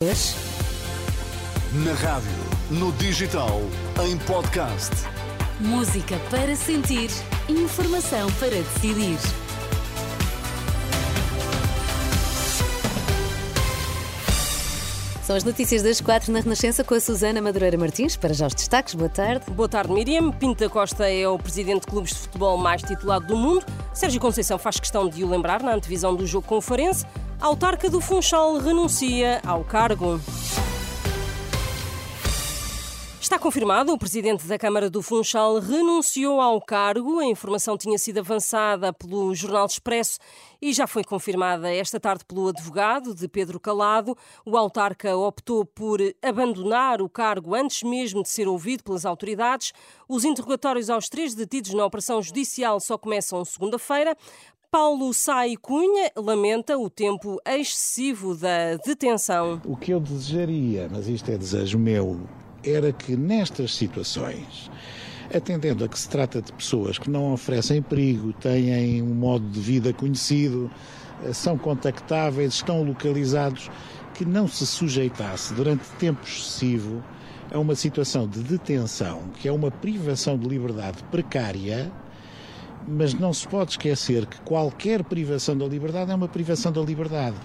Na 0.00 1.92
rádio, 1.94 2.30
no 2.70 2.92
digital, 2.92 3.60
em 4.06 4.16
podcast. 4.18 4.94
Música 5.58 6.16
para 6.30 6.54
sentir, 6.54 7.10
informação 7.48 8.30
para 8.34 8.50
decidir. 8.50 9.18
São 15.24 15.34
as 15.34 15.42
notícias 15.42 15.82
das 15.82 16.00
quatro 16.00 16.32
na 16.32 16.38
Renascença 16.38 16.84
com 16.84 16.94
a 16.94 17.00
Susana 17.00 17.42
Madureira 17.42 17.76
Martins. 17.76 18.14
Para 18.14 18.32
já 18.32 18.46
os 18.46 18.54
destaques, 18.54 18.94
boa 18.94 19.10
tarde. 19.10 19.50
Boa 19.50 19.68
tarde, 19.68 19.92
Miriam. 19.92 20.30
Pinto 20.30 20.60
da 20.60 20.70
Costa 20.70 21.10
é 21.10 21.26
o 21.26 21.36
presidente 21.40 21.80
de 21.80 21.86
clubes 21.88 22.12
de 22.12 22.20
futebol 22.20 22.56
mais 22.56 22.82
titulado 22.82 23.26
do 23.26 23.36
mundo. 23.36 23.66
Sérgio 23.92 24.20
Conceição 24.20 24.58
faz 24.58 24.78
questão 24.78 25.08
de 25.08 25.24
o 25.24 25.28
lembrar 25.28 25.60
na 25.60 25.74
antevisão 25.74 26.14
do 26.14 26.24
jogo 26.24 26.46
com 26.46 26.58
o 26.58 26.60
Farense. 26.60 27.04
Autarca 27.40 27.88
do 27.88 28.00
Funchal 28.00 28.58
renuncia 28.58 29.40
ao 29.46 29.62
cargo. 29.62 30.20
Confirmado, 33.40 33.92
o 33.92 33.98
presidente 33.98 34.46
da 34.46 34.58
Câmara 34.58 34.90
do 34.90 35.00
Funchal 35.00 35.60
renunciou 35.60 36.40
ao 36.40 36.60
cargo. 36.60 37.20
A 37.20 37.24
informação 37.24 37.78
tinha 37.78 37.96
sido 37.96 38.18
avançada 38.18 38.92
pelo 38.92 39.32
Jornal 39.34 39.64
Expresso 39.64 40.18
e 40.60 40.72
já 40.72 40.86
foi 40.86 41.04
confirmada 41.04 41.72
esta 41.72 42.00
tarde 42.00 42.24
pelo 42.24 42.48
advogado 42.48 43.14
de 43.14 43.28
Pedro 43.28 43.60
Calado. 43.60 44.16
O 44.44 44.56
autarca 44.56 45.16
optou 45.16 45.64
por 45.64 46.00
abandonar 46.20 47.00
o 47.00 47.08
cargo 47.08 47.54
antes 47.54 47.84
mesmo 47.84 48.22
de 48.22 48.28
ser 48.28 48.48
ouvido 48.48 48.82
pelas 48.82 49.06
autoridades. 49.06 49.72
Os 50.08 50.24
interrogatórios 50.24 50.90
aos 50.90 51.08
três 51.08 51.34
detidos 51.34 51.72
na 51.72 51.86
operação 51.86 52.20
judicial 52.20 52.80
só 52.80 52.98
começam 52.98 53.44
segunda-feira. 53.44 54.16
Paulo 54.70 55.14
Sai 55.14 55.56
Cunha 55.56 56.10
lamenta 56.16 56.76
o 56.76 56.90
tempo 56.90 57.40
excessivo 57.46 58.34
da 58.34 58.76
detenção. 58.84 59.62
O 59.64 59.76
que 59.76 59.92
eu 59.92 60.00
desejaria, 60.00 60.88
mas 60.90 61.08
isto 61.08 61.30
é 61.30 61.38
desejo 61.38 61.78
meu, 61.78 62.20
era 62.64 62.92
que 62.92 63.16
nestas 63.16 63.74
situações, 63.74 64.70
atendendo 65.34 65.84
a 65.84 65.88
que 65.88 65.98
se 65.98 66.08
trata 66.08 66.40
de 66.42 66.52
pessoas 66.52 66.98
que 66.98 67.10
não 67.10 67.32
oferecem 67.32 67.82
perigo, 67.82 68.32
têm 68.34 69.02
um 69.02 69.14
modo 69.14 69.48
de 69.48 69.60
vida 69.60 69.92
conhecido, 69.92 70.70
eh, 71.24 71.32
são 71.32 71.56
contactáveis, 71.58 72.54
estão 72.54 72.82
localizados, 72.82 73.70
que 74.14 74.24
não 74.24 74.48
se 74.48 74.66
sujeitasse 74.66 75.54
durante 75.54 75.84
tempo 75.98 76.20
excessivo 76.26 77.02
a 77.52 77.58
uma 77.58 77.74
situação 77.74 78.26
de 78.26 78.40
detenção, 78.40 79.22
que 79.40 79.48
é 79.48 79.52
uma 79.52 79.70
privação 79.70 80.36
de 80.36 80.48
liberdade 80.48 81.02
precária 81.10 81.90
mas 82.86 83.14
não 83.14 83.32
se 83.32 83.46
pode 83.46 83.72
esquecer 83.72 84.26
que 84.26 84.40
qualquer 84.42 85.02
privação 85.04 85.56
da 85.56 85.66
liberdade 85.66 86.10
é 86.10 86.14
uma 86.14 86.28
privação 86.28 86.70
da 86.72 86.80
liberdade. 86.80 87.36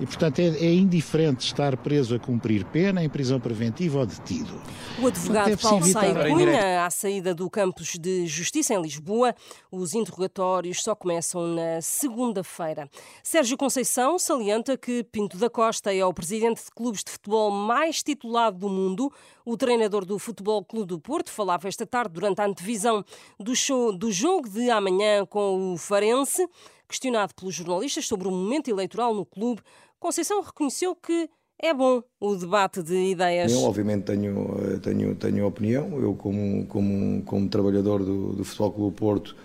E, 0.00 0.06
portanto, 0.06 0.38
é, 0.38 0.48
é 0.48 0.72
indiferente 0.72 1.44
estar 1.44 1.76
preso 1.76 2.14
a 2.14 2.18
cumprir 2.18 2.64
pena 2.64 3.02
em 3.02 3.08
prisão 3.08 3.38
preventiva 3.38 4.00
ou 4.00 4.06
detido. 4.06 4.60
O 5.00 5.06
advogado 5.06 5.56
Paulo 5.58 5.84
Saio 5.86 6.14
Cunha, 6.14 6.84
à 6.84 6.90
saída 6.90 7.34
do 7.34 7.48
campus 7.48 7.96
de 7.98 8.26
Justiça 8.26 8.74
em 8.74 8.82
Lisboa, 8.82 9.34
os 9.70 9.94
interrogatórios 9.94 10.82
só 10.82 10.94
começam 10.94 11.46
na 11.46 11.80
segunda-feira. 11.80 12.88
Sérgio 13.22 13.56
Conceição 13.56 14.18
salienta 14.18 14.76
que 14.76 15.04
Pinto 15.04 15.36
da 15.36 15.50
Costa 15.50 15.94
é 15.94 16.04
o 16.04 16.12
presidente 16.12 16.64
de 16.64 16.70
clubes 16.70 17.02
de 17.04 17.10
futebol 17.12 17.50
mais 17.50 18.02
titulado 18.02 18.58
do 18.58 18.68
mundo. 18.68 19.12
O 19.44 19.56
treinador 19.56 20.04
do 20.04 20.18
Futebol 20.18 20.64
Clube 20.64 20.86
do 20.86 21.00
Porto 21.00 21.30
falava 21.30 21.66
esta 21.66 21.84
tarde 21.84 22.14
durante 22.14 22.40
a 22.40 22.46
antevisão 22.46 23.04
do, 23.38 23.56
show, 23.56 23.92
do 23.92 24.12
jogo 24.12 24.48
de 24.48 24.70
amanhã 24.70 24.91
com 25.28 25.74
o 25.74 25.76
Farense. 25.76 26.46
Questionado 26.88 27.34
pelos 27.34 27.54
jornalistas 27.54 28.06
sobre 28.06 28.28
o 28.28 28.30
momento 28.30 28.68
eleitoral 28.68 29.14
no 29.14 29.24
clube, 29.24 29.62
Conceição 29.98 30.42
reconheceu 30.42 30.96
que 30.96 31.30
é 31.58 31.72
bom 31.72 32.02
o 32.18 32.34
debate 32.34 32.82
de 32.82 33.12
ideias. 33.12 33.52
Eu, 33.52 33.60
obviamente, 33.60 34.02
tenho, 34.02 34.80
tenho, 34.82 35.14
tenho 35.14 35.46
opinião. 35.46 35.96
Eu, 36.00 36.14
como, 36.14 36.66
como, 36.66 37.22
como 37.22 37.48
trabalhador 37.48 38.02
do, 38.02 38.32
do 38.32 38.44
Futebol 38.44 38.72
Clube 38.72 38.96
Porto, 38.96 39.36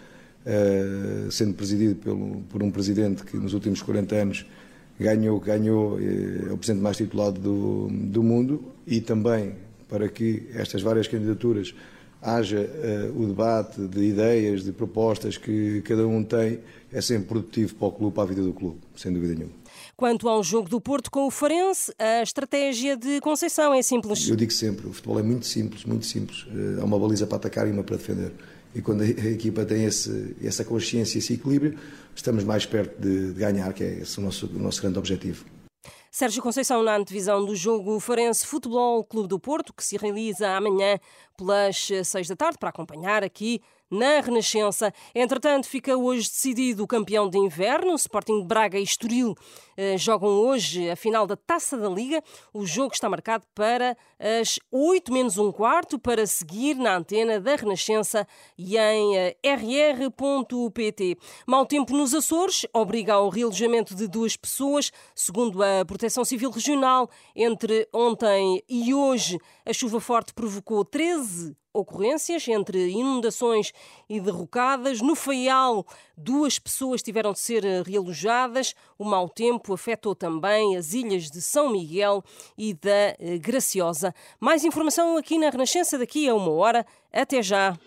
uh, 0.48 1.32
sendo 1.32 1.54
presidido 1.54 1.96
pelo, 1.98 2.42
por 2.50 2.64
um 2.64 2.72
presidente 2.72 3.24
que 3.24 3.38
nos 3.38 3.54
últimos 3.54 3.84
40 3.84 4.16
anos 4.16 4.46
ganhou, 5.00 5.40
ganhou 5.40 5.94
uh, 5.94 6.50
é 6.50 6.54
o 6.54 6.58
presidente 6.58 6.82
mais 6.82 6.98
titulado 6.98 7.40
do, 7.40 7.88
do 7.88 8.24
mundo 8.24 8.64
e 8.88 9.00
também 9.00 9.54
para 9.88 10.10
que 10.10 10.50
estas 10.56 10.82
várias 10.82 11.08
candidaturas 11.08 11.76
haja 12.28 12.60
uh, 12.60 13.22
o 13.22 13.26
debate 13.28 13.80
de 13.88 14.04
ideias, 14.04 14.64
de 14.64 14.74
propostas 14.74 15.38
que 15.38 15.82
cada 15.84 16.06
um 16.06 16.22
tem, 16.24 16.60
é 16.92 17.00
sempre 17.00 17.30
produtivo 17.30 17.76
para 17.76 17.88
o 17.88 17.92
clube, 17.92 18.14
para 18.14 18.24
a 18.24 18.26
vida 18.26 18.42
do 18.42 18.52
clube, 18.52 18.80
sem 18.96 19.14
dúvida 19.14 19.34
nenhuma. 19.34 19.56
Quanto 19.96 20.28
ao 20.28 20.44
jogo 20.44 20.70
do 20.70 20.82
Porto 20.82 21.10
com 21.10 21.26
o 21.26 21.32
Farense, 21.32 21.94
a 21.98 22.22
estratégia 22.22 22.98
de 22.98 23.22
Conceição 23.22 23.74
é 23.74 23.82
simples. 23.82 24.28
Eu 24.28 24.36
digo 24.36 24.52
sempre, 24.52 24.88
o 24.88 24.94
futebol 24.94 25.20
é 25.20 25.24
muito 25.24 25.46
simples, 25.46 25.86
muito 25.86 26.06
simples. 26.06 26.46
Eh, 26.52 26.82
há 26.82 26.86
uma 26.86 27.00
baliza 27.00 27.26
para 27.26 27.38
atacar 27.38 27.68
e 27.68 27.72
uma 27.72 27.84
para 27.84 27.96
defender. 27.96 28.32
E 28.76 28.82
quando 28.82 29.02
a 29.02 29.08
equipa 29.08 29.66
tem 29.66 29.86
esse, 29.86 30.36
essa 30.44 30.64
consciência, 30.64 31.18
esse 31.18 31.34
equilíbrio, 31.34 31.80
estamos 32.16 32.44
mais 32.44 32.66
perto 32.66 33.02
de, 33.02 33.34
de 33.34 33.40
ganhar, 33.40 33.74
que 33.74 33.84
é 33.84 34.00
esse 34.02 34.20
o 34.20 34.22
nosso, 34.22 34.46
o 34.46 34.60
nosso 34.60 34.82
grande 34.82 35.00
objetivo. 35.00 35.46
Sérgio 36.12 36.42
Conceição 36.42 36.82
na 36.82 36.96
antevisão 36.96 37.46
do 37.46 37.56
jogo 37.56 38.00
Farense 38.00 38.44
Futebol 38.44 39.04
Clube 39.04 39.28
do 39.28 39.40
Porto, 39.40 39.72
que 39.72 39.84
se 39.84 39.98
realiza 39.98 40.50
amanhã 40.50 41.00
pelas 41.38 41.90
seis 42.04 42.28
da 42.28 42.36
tarde, 42.36 42.58
para 42.58 42.70
acompanhar 42.70 43.24
aqui 43.24 43.62
na 43.90 44.20
Renascença. 44.20 44.94
Entretanto, 45.16 45.68
fica 45.68 45.96
hoje 45.96 46.30
decidido 46.30 46.84
o 46.84 46.88
campeão 46.88 47.30
de 47.30 47.38
inverno. 47.38 47.94
O 47.94 47.96
Sporting 47.96 48.44
Braga 48.46 48.78
e 48.78 48.84
Estoril 48.84 49.36
eh, 49.76 49.98
jogam 49.98 50.30
hoje 50.30 50.90
a 50.90 50.96
final 50.96 51.26
da 51.26 51.36
Taça 51.36 51.78
da 51.78 51.90
Liga. 51.90 52.22
O 52.54 52.66
jogo 52.66 52.94
está 52.94 53.10
marcado 53.10 53.46
para 53.56 53.96
as 54.20 54.60
8 54.72 55.14
menos 55.14 55.38
um 55.38 55.52
quarto, 55.52 55.98
para 55.98 56.26
seguir 56.26 56.76
na 56.76 56.98
antena 56.98 57.40
da 57.40 57.56
Renascença 57.56 58.28
e 58.58 58.78
em 58.78 59.18
eh, 59.18 59.36
rr.pt. 59.44 61.18
Mau 61.46 61.66
tempo 61.66 61.96
nos 61.96 62.14
Açores 62.14 62.66
obriga 62.74 63.14
ao 63.14 63.30
realojamento 63.30 63.96
de 63.96 64.08
duas 64.08 64.36
pessoas, 64.36 64.92
segundo 65.16 65.64
a 65.64 65.86
Proteção 65.86 66.26
Civil 66.26 66.50
Regional. 66.50 67.10
Entre 67.36 67.88
ontem 67.94 68.62
e 68.68 68.94
hoje, 68.94 69.40
a 69.66 69.72
chuva 69.72 70.00
forte 70.00 70.34
provocou 70.34 70.84
13 70.84 71.27
ocorrências 71.74 72.48
entre 72.48 72.90
inundações 72.90 73.72
e 74.10 74.20
derrocadas. 74.20 75.02
No 75.02 75.16
Faial, 75.16 75.86
duas 76.18 76.58
pessoas 76.58 77.04
tiveram 77.04 77.34
de 77.34 77.40
ser 77.40 77.64
realojadas. 77.86 78.74
O 78.98 79.06
mau 79.06 79.30
tempo 79.30 79.74
afetou 79.74 80.16
também 80.16 80.76
as 80.76 80.94
ilhas 80.94 81.30
de 81.30 81.42
São 81.42 81.70
Miguel 81.70 82.24
e 82.58 82.74
da 82.74 83.16
eh, 83.20 83.38
Graciosa. 83.40 84.14
Mais 84.40 84.64
informação 84.64 85.18
aqui 85.18 85.38
na 85.38 85.50
Renascença 85.50 85.98
daqui 85.98 86.28
a 86.28 86.36
uma 86.36 86.52
hora. 86.52 86.86
Até 87.12 87.42
já! 87.42 87.78